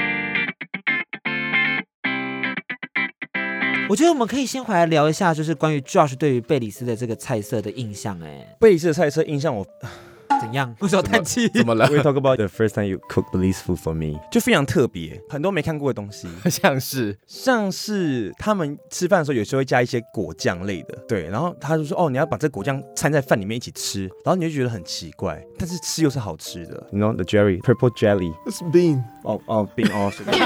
[3.90, 8.22] 我觉得我们可以先回来聊一下，就是关于 Josh 对于贝里斯的这个菜色的印象。
[8.22, 9.66] 哎，贝里斯的菜色印象我，
[10.40, 10.74] 怎样？
[10.80, 11.48] 为什么叹气？
[11.50, 26.88] 怎么了？We talk about the first time you cook Belize food for me，就非常特别，很多没看过的东西，像是像是他们吃饭的时候有时候会加一些果酱类的，对，然后他就说哦，你要把这果酱掺在饭里面一起吃，然后你就觉得很奇怪，但是吃又是好吃的。
[26.92, 28.34] You know the jelly, purple jelly。
[28.46, 29.04] It's bean.
[29.24, 30.40] 哦哦，冰哦，随便，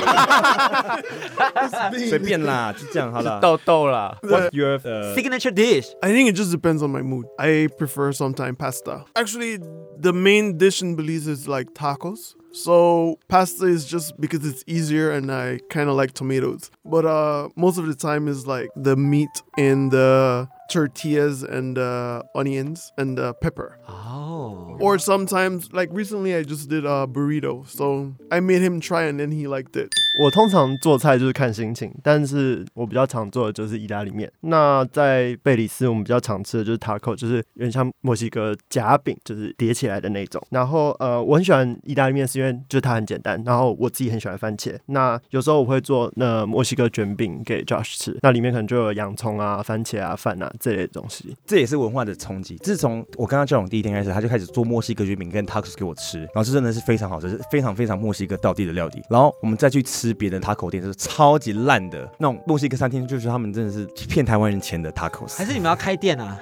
[2.09, 3.39] 随便啦，就这样好了。
[3.39, 4.17] 豆豆啦。
[4.23, 5.91] What's your uh, Signature dish。
[6.01, 7.27] I think it just depends on my mood.
[7.37, 9.05] I prefer sometimes pasta.
[9.13, 9.59] Actually,
[9.97, 12.35] the main dish in Belize is like tacos.
[12.51, 16.69] So pasta is just because it's easier and I kind of like tomatoes.
[16.85, 22.21] But uh, most of the time is like the meat and the tortillas and uh,
[22.35, 23.79] onions and uh, pepper.
[23.87, 24.77] Oh.
[24.79, 27.67] Or sometimes, like recently, I just did a burrito.
[27.67, 29.89] So I made him try and then he liked it.
[30.19, 34.31] 我通常做菜就是看心情，但是我比较常做的就是意大利面。
[34.41, 40.41] 那在贝里斯，我们比较常吃的就是 taco，就是有点像墨西哥夹饼，就是叠起来的那种。
[40.51, 43.41] 然后呃，我很喜欢意大利面，是因为就它很简单。
[43.43, 44.77] 然后我自己很喜欢番茄。
[44.87, 51.35] 那有时候我会做那墨西哥卷饼给 Josh 吃，那里面可能就有洋葱啊、番茄啊、饭啊这类的东西。
[51.45, 52.55] 这也是文化的冲击。
[52.57, 59.01] 自从我跟他交往第一天开始，他就开始做墨西哥卷饼跟 tacos 给我吃，然后这真的是非常好吃，是非常非常墨西哥道地的料理。
[59.09, 65.37] 然后我们再去吃别的 taco 店，就是超级烂的那种墨西哥餐厅，就是他们真的是骗台湾人钱的 tacos。
[65.37, 66.39] 还是你们要开店啊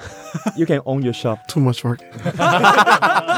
[0.55, 1.99] ？You can own your shop，Too much work.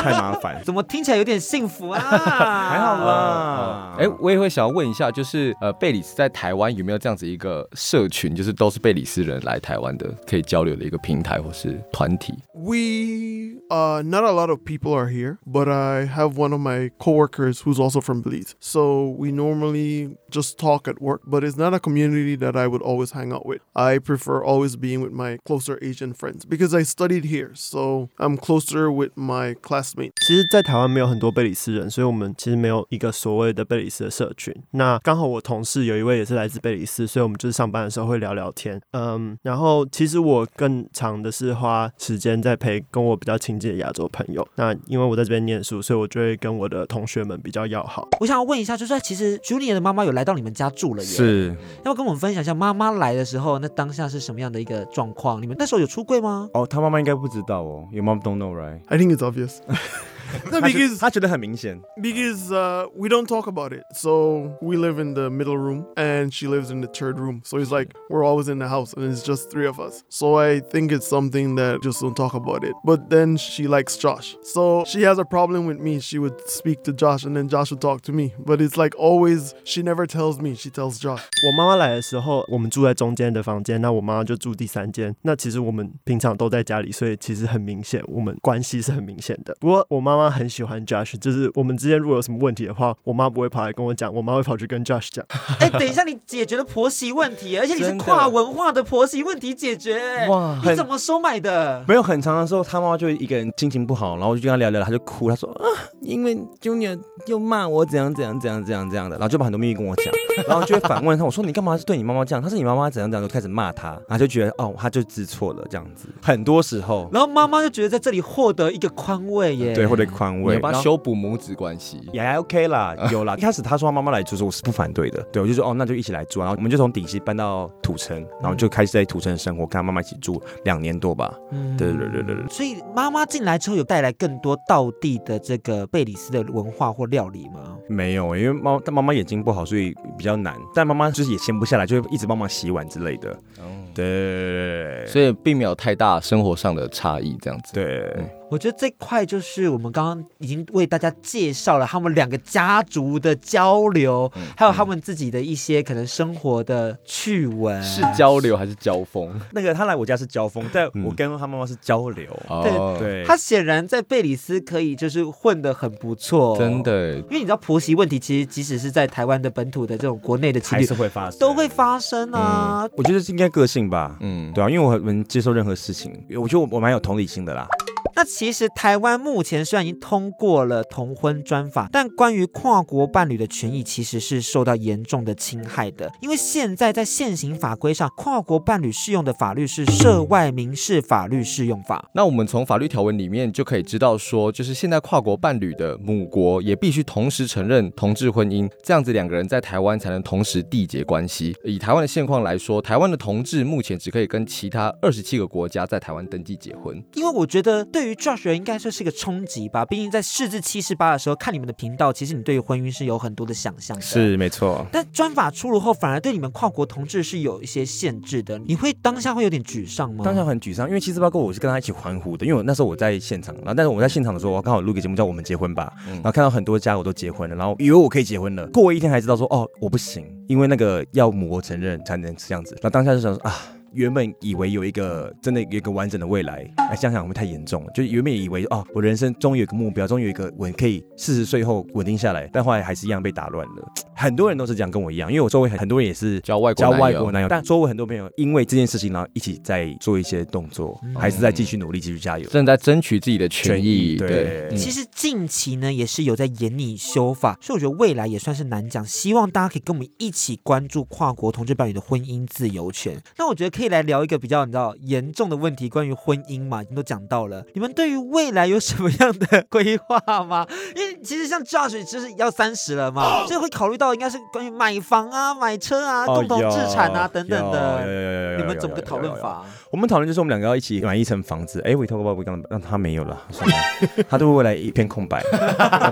[0.03, 0.61] 太麻烦。
[0.63, 1.99] 怎么听起来有点幸福啊？
[1.99, 17.61] 还好啦，哎、我也会想要问一下，就是呃，贝里斯在台湾有没有这样子一个社群，就是都是贝里斯人来台湾的，可以交流的一个平台或是团体？We, uh, not a lot of people are here, but I have one of my coworkers
[17.61, 18.51] who's also from Belize.
[18.59, 22.81] So we normally just talk at work, but it's not a community that I would
[22.81, 23.61] always hang out with.
[23.73, 27.51] I prefer always being with my closer Asian friends because I studied here.
[27.53, 30.13] So I'm closer with my classmates.
[30.25, 34.53] 其实，在台湾没有很多贝里斯人，所以我们其实没有一个所谓的贝里斯的社群。
[34.71, 38.81] 那刚好我同事有一位也是来自贝里斯，所以我们就是上班的时候会聊聊天。
[38.91, 44.47] 嗯，然后其实我更长的是花时间在陪跟我比较亲近的亚洲朋友。
[44.55, 48.07] 那因为我在这边念书，所以我就会跟我的同学们比较要好。
[48.19, 55.41] 我想要问一下，就是其实 Julia 的妈妈有来到你们家住了耶，是要不要跟我们分享一下妈妈来的时候，那当下是什么样的一个状况？
[55.41, 56.49] 你们那时候有出柜吗？
[56.53, 59.57] 哦，他妈妈应该不知道哦，Your mom don't know right？I think it's obvious.
[60.50, 61.80] no, 他觉 because 他觉得很明显。
[62.00, 63.82] because uh, we don't talk about it.
[63.94, 67.40] So we live in the middle room, and she lives in the third room.
[67.44, 70.04] So it's like we're always in the house, and it's just three of us.
[70.08, 72.74] So I think it's something that just don't talk about it.
[72.84, 76.00] But then she likes Josh, so she has a problem with me.
[76.00, 78.32] She would speak to Josh, and then Josh would talk to me.
[78.38, 80.54] But it's like always, she never tells me.
[80.54, 81.22] She tells Josh.
[81.46, 85.14] 我妈妈来的时候，我们住在中间的房间，那我妈妈就住第三间。
[85.22, 89.56] 那其实我们平常都在家里，所以其实很明显，我们关系是很明显的。
[89.60, 95.25] 不过我妈妈 很喜欢 Josh，就是我们之间如果有什么问题的话，我妈不会跑来跟我讲，我妈会跑去跟 Josh 讲。
[95.59, 101.83] 哎，等一下，你解决了婆媳问题，而且你是跨文化的婆媳问题解决，哇你怎么收买的？
[101.87, 105.65] 没有很长的时候，他妈妈就一个人心情不好，然后我就跟他聊聊，他就哭，他说啊，
[106.01, 110.05] 因为 Junior 又骂我怎样怎样怎样怎样怎样的，然后就把很多秘密跟我讲，
[110.47, 112.41] 然后就会反问他，我说你干嘛是对你妈妈这样？
[112.41, 116.07] 他说你妈妈怎样怎样，就开始骂他，然后就觉得哦，他就知错了这样子。
[116.21, 122.01] 很多时候，然后妈妈就觉得在这里获得一个宽慰耶，对，或者宽慰，你要帮他修补母子关系。
[122.13, 123.35] 也还 OK 啦， 有啦。
[123.35, 131.33] 一开始他说他妈妈来住，我是不反对的，对我就说哦，那就一起来住，然后我们就从顶溪搬到土城，然后就开始在土城生活，跟他妈妈一起住两年多吧。
[131.51, 132.47] 嗯对对对对对。
[132.49, 137.77] 所以妈妈进来之后，有带来更多道地的这个贝里斯的文化或料理吗？
[137.87, 140.55] 没有，因为妈但妈妈眼睛不好，所以比较难。
[140.73, 143.31] 但妈妈就是也闲不下来，就会一直帮忙洗碗之类的。
[143.59, 147.73] 哦，对，所以并没有太大生活上的差异，这样子。
[147.73, 148.15] 对，
[148.53, 157.81] 我觉得这块就是我们刚刚已经为大家介绍了他们两个家族的交流，嗯还有他们自己的一些可能生活的趣闻。
[157.81, 159.33] 是交流还是交锋？
[159.53, 162.29] 那个他来我家是交锋，但我跟他妈妈是交流。
[162.47, 166.83] 哦，对，他显然在贝里斯可以就是混得很不错，真。
[166.83, 172.87] 的因为你知道婆媳问题，其实即使是在台湾的本土的这种国内的情侣还是会发生，都会发生啊。
[172.95, 174.15] 我觉得是应该个性吧。
[174.19, 177.67] 嗯，对啊，因为我很能接受任何事情，我觉得我我蛮有同理心的啦。
[178.15, 186.11] 那其实台湾目前虽然已经通过了同婚专法，但关于跨国伴侣的权益其实是受到严重的侵害的。
[186.21, 192.05] 因为现在在现行法规上，跨国伴侣适用的法律是《涉外民事法律适用法》。
[192.13, 201.55] 那我们从法律条文里面就可以知道说，就是现在跨国伴侣的母国也必须同时承认同志婚姻，这样子两个人在台湾才能同时缔结关系。
[201.63, 207.03] 以台湾的现况来说，台湾的同志目前只可以跟其他二十七个国家在台湾登记结婚。
[207.15, 209.85] 因为我觉得对于 Josh 人应该说是个冲击吧。
[209.85, 214.01] 毕竟在四至七十八的时候看你们的频道，其实你对于婚姻是有很多的想象的。
[214.01, 214.83] 是没错。
[214.91, 218.57] 但专法出炉后，反而对你们跨国同志是有一些限制的。
[218.65, 220.25] 你会当下会有点沮丧吗？
[220.25, 228.65] 当下很沮丧，因为七十八跟我是跟他一起欢呼的，因为我那时候我在现场，然后但是我在现场的时候，我刚好录个节目叫《我们结婚吧》，嗯、然后看到很多家我都结婚了，然后以为我可以结婚了。
[228.69, 232.73] 过一天才知道说哦，我不行，因为那个要母国承认才能这样子。
[232.81, 233.53] 然后当下就想说啊。
[233.93, 237.91] 原本以为有一个真的有一个完整的未来，哎，想想会不会太严重了？
[237.93, 243.91] 就原本以为哦，我人生终于有个目标，终于有一个稳可以四十岁后稳定下来，但后来还是一样被打乱了。
[244.15, 254.15] 很多人都是这样跟我一样，因为我周围很很多人也是交外国交外国男友，但周围很多朋友因为这件事情，然后一起在做一些动作，嗯、还是在继续努力，继续加油，正在争取自己的权益。
[254.15, 259.05] 对，其实近期呢也是有在研拟修法，所以我觉得未来也算是难讲。
[259.05, 263.19] 希望大家可以跟我们一起关注跨国同志伴侣的婚姻自由权。
[263.37, 267.63] 那我觉得可以来聊一个比较你知道严重的问题，关于婚姻嘛，已经都讲到了。
[267.73, 270.65] 你们对于未来有什么样的规划吗？
[270.95, 278.57] 因为其实像 Josh 就是要三十了嘛，所以会考虑到应该是关于买房啊、买车啊、共同置产啊等等的。
[278.57, 279.63] 你们怎么个讨论法？
[279.91, 281.79] 我们讨论就是我们两个要一起买一层房子。
[281.81, 283.75] 哎，we talk about we 刚让他没有了，算了，
[284.29, 285.43] 他对未来一片空白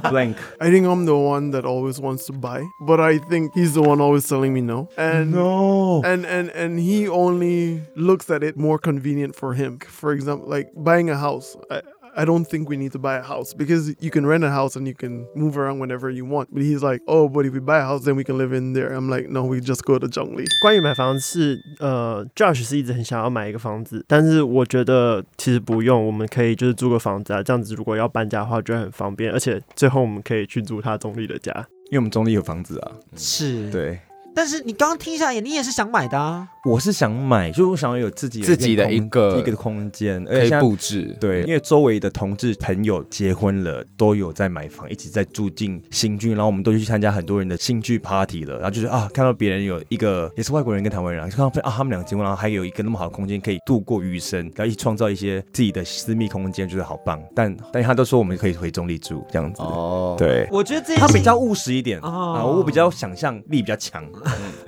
[0.03, 0.36] ，blank。
[0.60, 3.81] I think I'm the one that always wants to buy, but I think he's the
[3.81, 4.88] one always telling me no.
[4.97, 6.01] And no.
[6.03, 7.61] And and and he only
[7.96, 9.78] looks at it more convenient for him.
[9.87, 11.56] For example, like buying a house.
[11.70, 11.82] I,
[12.18, 14.74] I don't think we need to buy a house because you can rent a house
[14.74, 16.48] and you can move around whenever you want.
[16.50, 18.72] But he's like, oh, but if we buy a house, then we can live in
[18.72, 18.94] there.
[18.94, 20.46] I'm like, no, we just go to Zhongli.
[20.62, 31.52] 关于买房子是，呃，Josh 是一直很想要买一个房子，但是我觉得其实不用，我们可以就是租个房子啊，这样子如果要搬家的话就很方便，而且最后我们可以去租他中坜的家，
[31.90, 32.92] 因为我们中坜有房子啊。
[33.14, 34.00] 是，对。
[34.35, 36.46] 但是你刚刚听下来，你也是想买的啊？
[36.69, 41.15] 我是想买，就是我想要有自己自己的一个一个空间，可以布置。
[41.19, 57.19] 对，因为周围的同志朋友结婚了，都有在买房，一起在住进新居，然后我们都去参加很多人的新居 party 了，然后就是啊，看到别人有一个也是外国人跟台湾人，看到啊他们两个结婚，然后还有一个那么好的空间可以度过余生，然后一起创造一些自己的私密空间，就是好棒。
[57.36, 60.15] 但但他都说我们可以回中立住这样子哦。
[60.15, 64.06] 对，我觉得这他比较务实一点啊，我比较想象力比较强。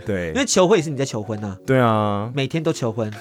[0.07, 0.29] 对。
[0.29, 1.55] 因为求婚也是你在求婚啊？
[1.67, 1.82] 对啊，
[2.33, 3.11] 每天都求婚。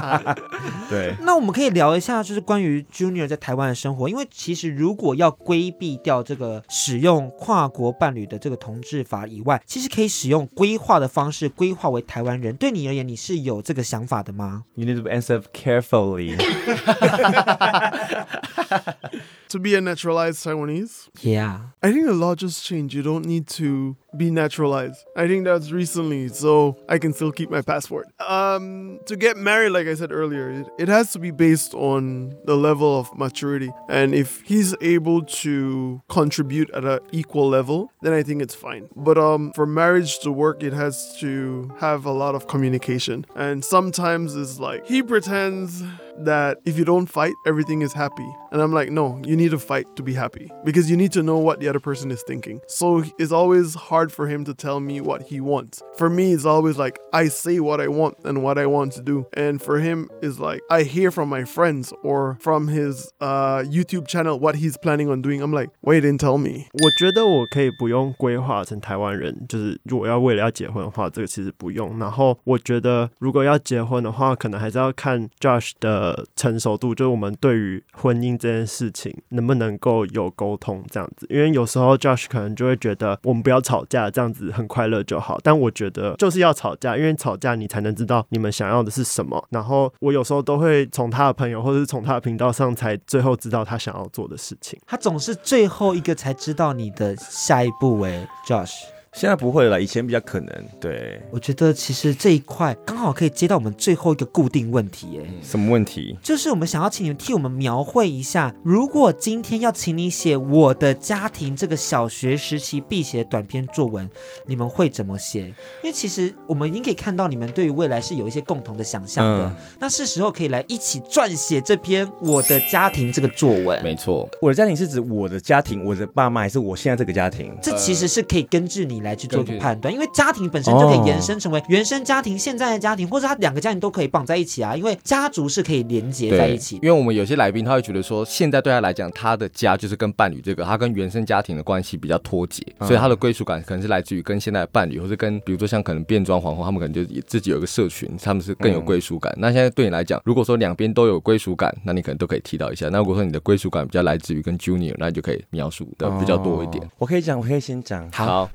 [0.88, 4.08] 对，那我们可以聊一下，就是关于 Junior 在台湾的生活。
[4.08, 12.56] 因为其实如果要规避掉这个使用跨国伴侣的这个同志法以外，其实可以使用规划的方式规划为台湾人。
[12.56, 16.36] 对你而言，你是有这个想法的吗？You need to answer carefully.
[19.50, 21.08] To be a naturalized Taiwanese?
[21.22, 21.60] Yeah.
[21.82, 22.94] I think the law just changed.
[22.94, 25.04] You don't need to be naturalized.
[25.16, 28.06] I think that's recently, so I can still keep my passport.
[28.20, 32.36] Um, to get married, like I said earlier, it, it has to be based on
[32.44, 33.72] the level of maturity.
[33.88, 38.88] And if he's able to contribute at an equal level, then I think it's fine.
[38.94, 43.26] But um, for marriage to work, it has to have a lot of communication.
[43.34, 45.82] And sometimes it's like he pretends
[46.23, 48.27] that if you don't fight, everything is happy.
[48.51, 51.21] And I'm like, no, you need to fight to be happy because you need to
[51.21, 52.61] know what the other person is thinking.
[52.67, 55.83] So it's always hard for him to tell me what he wants.
[55.97, 59.01] For me, it's always like I say what I want and what I want to
[59.01, 59.25] do.
[59.33, 64.07] And for him, is like I hear from my friends or from his uh, YouTube
[64.07, 65.41] channel what he's planning on doing.
[65.41, 66.67] I'm like, wait, didn't tell me.
[66.73, 71.99] 我觉得我可以不用规划成台湾人，就是如果要为了要结婚的话，这个其实不用。
[71.99, 76.05] 然后我觉得如果要结婚的话，可能还是要看 Josh 的。
[76.36, 85.38] 成熟度就是我们对于婚姻这件事情能不能够有沟通这样子，因为有时候 Josh 可能就会觉得我们不要吵架，这样子很快乐就好。
[85.42, 89.42] 但我觉得就是要吵架，因为吵架你才能知道你们想要的是什么。
[89.50, 94.78] 然后我有时候都会从他的朋友或者是从他的频道上才最后知道他想要做的事情。
[94.86, 98.99] 他总是最后一个才知道你的下一步，诶，Josh。
[99.12, 100.64] 现在不会了，以前比较可能。
[100.80, 106.16] 对，我觉得其实这一块刚好可以接到我们最后一个固定问题，哎，什么问题？
[106.22, 114.08] 就是我们想要请你们替我们描绘一下，如果今天要请你写我的家庭这个小学时期必写的短篇作文，
[114.46, 115.46] 你们会怎么写？
[115.82, 123.82] 因为其实我们已经可以看到你们对于未来是有一些共同的想象的，嗯、那是时候可以来一起撰写这篇我的家庭这个作文。
[123.82, 127.52] 没错，我的家庭是指我的家庭，我的爸妈，还是我现在这个家庭？
[127.60, 128.99] 这其实是可以根据你。
[129.00, 136.76] 你来去做一个判断，因为家庭本身就可以延伸成为原生家庭、现在的家庭，或者他两个家庭都可以绑在一起啊，因为家族是可以连接在一起。
[136.76, 149.34] 因为我们有些来宾他会觉得说，现在对他来讲，他的家就是跟伴侣这个，他跟原生家庭的关系比较脱节，所以他的归属感可能是来自于跟现在的伴侣，或者跟比如说像可能变装皇后，他们可能就自己有一个社群，他们是更有归属感。
[149.38, 152.88] 那现在对你来讲，如果说两边都有归属感，那你可能都可以提到一下。
[152.90, 156.86] 那如果说你的归属感比较来自于跟 Junior，那你就可以描述的比较多一点。
[156.98, 158.10] 我可以讲，我可以先讲。
[158.12, 158.50] 好。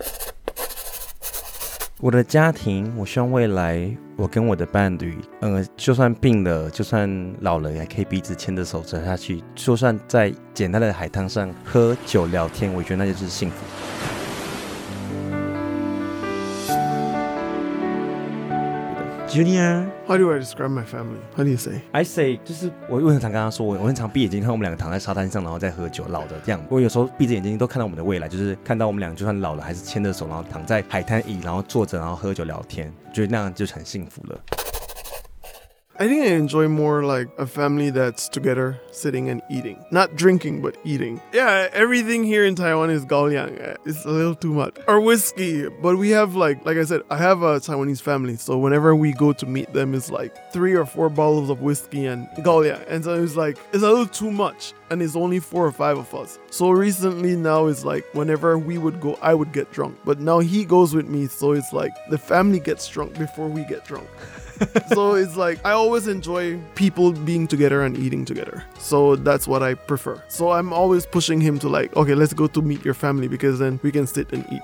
[2.02, 9.42] 我的家庭，我希望未来我跟我的伴侣，呃，就算病了，就算老了，也可以彼此牵着手走下去。
[9.56, 13.56] 就算在简单的海滩上喝酒聊天，我觉得那就是幸福。
[19.28, 19.90] Junior。
[20.08, 21.20] How do I describe my family?
[21.36, 21.82] How do you say?
[21.92, 26.64] I say 就是我我很常跟他说，我我很常闭眼睛看我们两个躺在沙滩上，然后在喝酒，老的这样。
[26.70, 34.40] 我有时候闭着眼睛都看到我们的未来，就是看到我们两个就算老了，还是牵着手，然后躺在海滩椅，然后坐着，然后喝酒聊天，觉得那样就很幸福了。
[35.98, 39.86] I think I enjoy more like a family that's together, sitting and eating.
[39.92, 41.22] Not drinking, but eating.
[41.32, 43.78] Yeah, everything here in Taiwan is gaoliang.
[43.86, 44.76] It's a little too much.
[44.90, 45.70] Or whiskey.
[45.70, 48.36] But we have like, like I said, I have a Taiwanese family.
[48.36, 52.06] So whenever we go to meet them, it's like three or four bottles of whiskey
[52.08, 52.86] and gaoliang.
[52.90, 54.74] And so it's like, it's a little too much.
[54.90, 56.38] And it's only four or five of us.
[56.52, 59.98] So recently now it's like, whenever we would go, I would get drunk.
[60.04, 61.28] But now he goes with me.
[61.28, 64.10] So it's like the family gets drunk before we get drunk.
[64.94, 68.64] so it's like I always enjoy people being together and eating together.
[68.78, 70.22] So that's what I prefer.
[70.28, 73.60] So I'm always pushing him to like, okay, let's go to meet your family because
[73.60, 74.62] then we can sit and eat.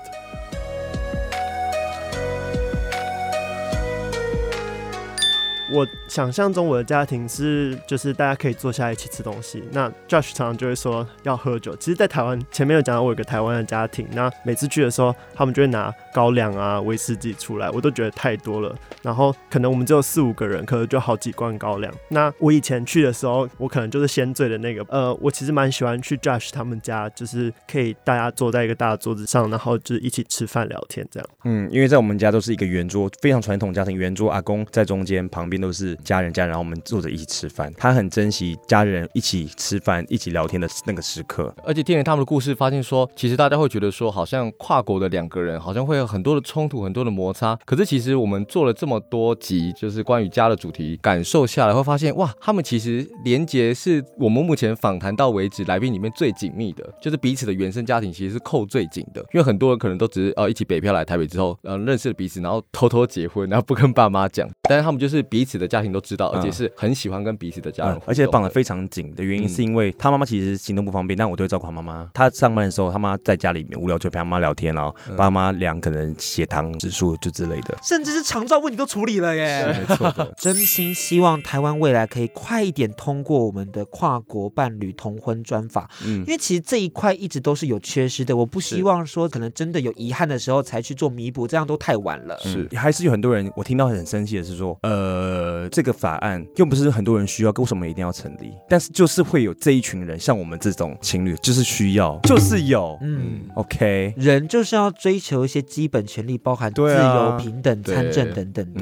[5.72, 9.64] 我想象中我的家庭是，就是大家可以坐下一起吃东西。
[9.72, 11.74] 那 Josh 常常就会说要喝酒。
[11.76, 18.76] 其实，在台湾前面有讲到，我有个台湾的家庭，那每次去的时候，他们就会拿高粱啊、威士忌出来，我都觉得太多了。
[19.00, 21.90] 然后可能我们只有四五个人，可能就好几罐高粱。
[22.08, 24.84] 那我以前去的时候，我可能就是先醉的那个。
[24.90, 31.26] 呃，我其实蛮喜欢去 Josh 他们家，就是可以大家坐在一个大桌子上，然后就是一起吃饭聊天这样。
[31.44, 35.61] 嗯，因为在我们家都是一个圆桌，非常传统家庭，圆桌，阿公在中间，旁边。
[35.62, 37.72] 都是家人家人，然后我们坐着一起吃饭。
[37.78, 41.54] 他很珍惜家人一起吃饭、一起聊天的那个时刻。
[41.64, 47.56] 而且听了他们的故事，发现说，其实大家会觉得说，好像跨国的两个人，好像会有很多的冲突、很多的摩擦。
[47.64, 59.20] 可是其实我们做了这么多集，就是关于家的主题，感受下来会发现，哇，他们其实连结是我们目前访谈到为止来宾里面最紧密的，就是彼此的原生家庭其实是扣最紧的。
[59.32, 64.48] 因为很多人可能都只是呃一起北漂来台北之后，呃认识了彼此，然后偷偷结婚，然后不跟爸妈讲。
[64.68, 72.10] 但是他们就是彼此的家庭都知道，而且是很喜欢跟彼此的家人、嗯嗯，而且绑得非常紧的原因是因为他妈妈其实行动不方便，但我都会照顾他妈妈。
[72.14, 79.72] 他上班的时候，他妈在家里面无聊就陪他妈聊天，然后爸妈量可能血糖指数就之类的，甚至是肠照问题都处理了耶。
[79.74, 88.36] 是没错的， 真心希望台湾未来可以快一点通过我们的跨国伴侣同婚专法，嗯，因为其实这一块一直都是有缺失的。
[88.36, 92.38] 我不希望说可能真的有遗憾的时候才去做弥补，这样都太晚了。
[92.40, 95.31] 是，还是有很多人我听到很生气的是说，呃，
[95.70, 98.52] 这个法案又不是很多人需要，为什么一定要成立？
[98.68, 108.80] 但是就是会有这一群人，像我们这种情侣，就是需要，就是有，嗯，OK，人就是要追求一些基本权利，包含自由、平等、参政等等的。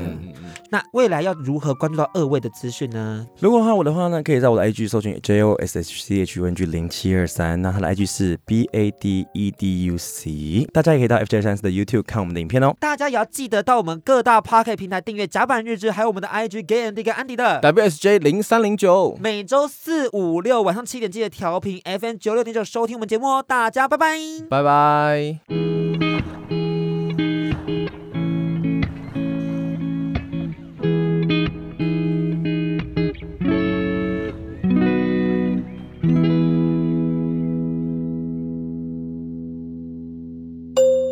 [0.71, 3.27] 那未来要如何关注到二位的资讯呢？
[3.39, 8.69] 如果的话，我的话呢，可以在我的 IG 搜寻 J O S H C H U N G 零七二三，那他的 IG 是 B
[8.73, 10.67] A D E D U C。
[10.73, 12.75] 大家也可以到 F J 三四的 YouTube 看我们的影片哦。
[12.79, 19.19] 大家也要记得到我们各大 Podcast 平台订阅甲板日志，还有我们的 IG Gay Andy 跟 Andy 的 WSJ 零三零九。
[19.21, 23.45] 每周四、五、六晚上七点记得调频 F N 九六点九收听我们节目哦。
[23.47, 24.17] 大家拜拜，
[24.49, 26.60] 拜拜。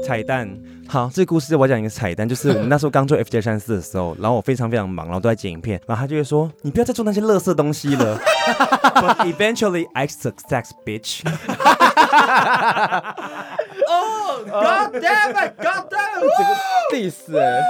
[0.09, 0.49] 彩蛋，
[0.89, 8.19] 好，这个故事我讲一个彩蛋，就是我们那时候刚做 FJ 三四的时候，然后我非常非常忙，然后都在剪影片，然后他就会说，你不要再做那些垃圾东西了。
[8.97, 11.21] But eventually I success, bitch.
[13.91, 16.31] Oh God damn it, God damn it！
[16.39, 17.63] 这个 diss 哎。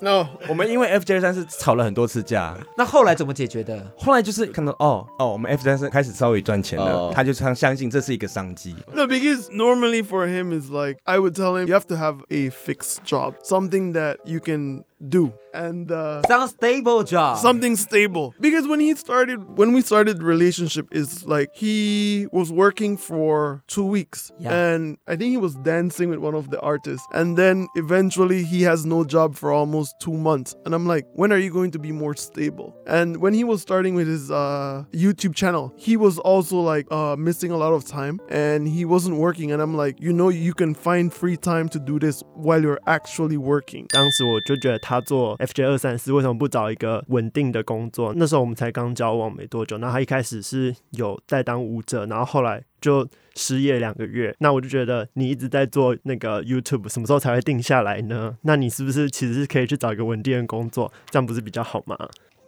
[0.00, 3.90] No，我们因为 FJ 三是吵了很多次架，那后来怎么解决的？
[3.96, 7.14] 后来就是看到哦哦，我们 FJ 三是开始稍微赚钱了，oh.
[7.14, 8.76] 他就相相信这是一个商机。
[8.94, 12.50] No, because normally for him is like I would tell him you have to have a
[12.50, 15.33] fixed job, something that you can do.
[15.53, 17.37] And uh, Sounds stable job.
[17.37, 22.47] something stable because when he started when we started the relationship is like he was
[22.63, 24.53] working for two weeks Yeah.
[24.67, 28.59] and i think he was dancing with one of the artists and then eventually he
[28.69, 31.79] has no job for almost two months and i'm like when are you going to
[31.87, 36.15] be more stable and when he was starting with his uh, youtube channel he was
[36.19, 39.95] also like uh, missing a lot of time and he wasn't working and i'm like
[39.99, 44.79] you know you can find free time to do this while you're actually working 当时我就觉得
[44.86, 48.12] 他做 FJ 二三四为什么不找一个稳定的工作？
[48.14, 54.32] 那时候我们才刚交往没多久，那他一开始是有在当舞者，然后后来就失业两个月。
[54.38, 58.38] 那我就觉得你一直在做那个 YouTube，什么时候才会定下来呢？
[58.42, 61.96] 那你是不是其实是可以去找一个稳定的工作，这样不是比较好吗？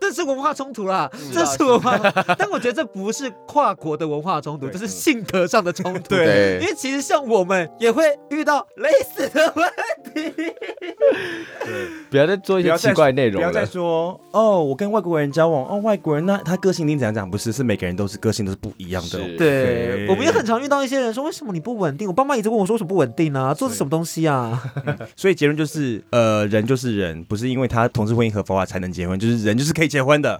[0.08, 1.98] 这是文化冲突啦，这是文化，
[2.38, 6.08] 但我觉得这不是跨国的文化冲突，这是性格上的冲突。
[6.08, 9.70] 对因为其实像我们也会遇到类似的问
[10.14, 10.32] 题。
[12.10, 13.68] 不要再做一些奇怪内容不要再。
[13.68, 17.30] 说哦，我跟外国人交往哦，外国人那他个性一定怎样讲？
[17.30, 19.18] 不是，是每个人都是个性都是不一样的。
[19.36, 22.08] 对，我们也很常遇到一些人说，为什么你不稳定？
[22.08, 23.52] 我爸妈一直问我说，为什么不稳定啊？
[23.52, 24.62] 做的是什么东西啊？
[25.16, 30.38] 所以结论就是，呃，人就是人，不是因为他同事婚姻合法化才能结婚，就是人就是可以结婚的。